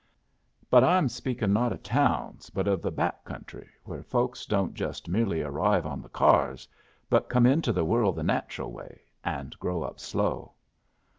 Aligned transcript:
But 0.71 0.83
I 0.83 0.97
am 0.97 1.07
speakin' 1.07 1.53
not 1.53 1.71
of 1.71 1.83
towns, 1.83 2.49
but 2.49 2.67
of 2.67 2.81
the 2.81 2.89
back 2.89 3.23
country, 3.23 3.69
where 3.83 4.01
folks 4.01 4.47
don't 4.47 4.73
just 4.73 5.07
merely 5.07 5.43
arrive 5.43 5.85
on 5.85 6.01
the 6.01 6.09
cyars, 6.09 6.67
but 7.07 7.29
come 7.29 7.45
into 7.45 7.71
the 7.71 7.85
world 7.85 8.15
the 8.15 8.23
natural 8.23 8.71
way, 8.71 9.01
and 9.23 9.55
grow 9.59 9.83
up 9.83 9.99
slow. 9.99 10.53